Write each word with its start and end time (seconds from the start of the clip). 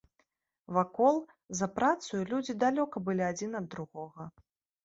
Вакол, 0.77 1.19
за 1.59 1.67
працаю 1.77 2.21
людзі 2.31 2.57
далёка 2.67 3.05
былі 3.11 3.23
адзін 3.31 3.51
ад 3.61 3.65
другога. 3.75 4.31